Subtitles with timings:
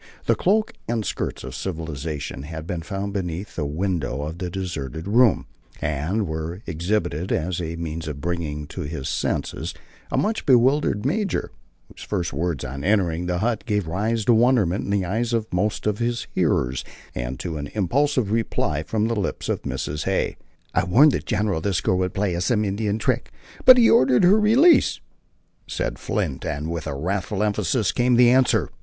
[0.25, 5.07] The cloak and skirts of civilization had been found beneath the window of the deserted
[5.07, 5.45] room,
[5.79, 9.75] and were exhibited as a means of bringing to his senses
[10.11, 11.51] a much bewildered major,
[11.87, 15.45] whose first words on entering the hut gave rise to wonderment in the eyes of
[15.53, 16.83] most of his hearers,
[17.13, 20.05] and to an impulsive reply from the lips of Mrs.
[20.05, 20.35] Hay.
[20.73, 23.31] "I warned the general that girl would play us some Indian trick,
[23.65, 24.99] but he ordered her release,"
[25.67, 28.71] said Flint, and with wrathful emphasis came the answer.